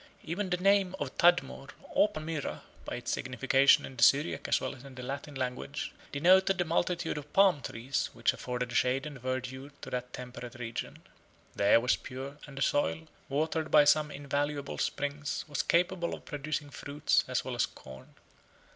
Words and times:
Even 0.23 0.49
the 0.49 0.57
name 0.57 0.95
of 0.99 1.15
Tadmor, 1.19 1.67
or 1.89 2.09
Palmyra, 2.09 2.63
by 2.85 2.95
its 2.95 3.11
signification 3.11 3.85
in 3.85 3.97
the 3.97 4.01
Syriac 4.03 4.47
as 4.47 4.59
well 4.59 4.73
as 4.75 4.83
in 4.83 4.95
the 4.95 5.03
Latin 5.03 5.35
language, 5.35 5.91
denoted 6.11 6.57
the 6.57 6.65
multitude 6.65 7.19
of 7.19 7.31
palm 7.33 7.61
trees 7.61 8.09
which 8.13 8.33
afforded 8.33 8.73
shade 8.75 9.05
and 9.05 9.21
verdure 9.21 9.69
to 9.81 9.89
that 9.91 10.11
temperate 10.11 10.55
region. 10.55 11.03
The 11.55 11.65
air 11.65 11.79
was 11.79 11.97
pure, 11.97 12.39
and 12.47 12.57
the 12.57 12.63
soil, 12.63 13.09
watered 13.29 13.69
by 13.69 13.83
some 13.83 14.09
invaluable 14.09 14.79
springs, 14.79 15.45
was 15.47 15.61
capable 15.61 16.15
of 16.15 16.25
producing 16.25 16.71
fruits 16.71 17.23
as 17.27 17.45
well 17.45 17.53
as 17.53 17.67
corn. 17.67 18.15